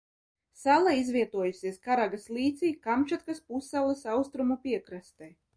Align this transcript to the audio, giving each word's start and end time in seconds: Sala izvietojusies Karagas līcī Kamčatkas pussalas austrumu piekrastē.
Sala 0.59 0.93
izvietojusies 0.99 1.77
Karagas 1.89 2.27
līcī 2.39 2.73
Kamčatkas 2.89 3.45
pussalas 3.51 4.05
austrumu 4.17 4.63
piekrastē. 4.69 5.35